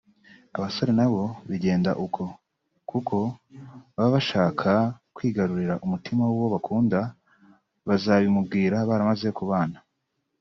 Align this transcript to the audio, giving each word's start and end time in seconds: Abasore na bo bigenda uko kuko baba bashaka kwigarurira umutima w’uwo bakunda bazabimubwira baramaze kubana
Abasore 0.57 0.91
na 0.99 1.07
bo 1.11 1.23
bigenda 1.49 1.91
uko 2.05 2.23
kuko 2.89 3.15
baba 3.95 4.09
bashaka 4.15 4.69
kwigarurira 5.15 5.73
umutima 5.85 6.21
w’uwo 6.29 6.47
bakunda 6.55 6.99
bazabimubwira 7.87 8.77
baramaze 8.89 9.29
kubana 9.37 9.77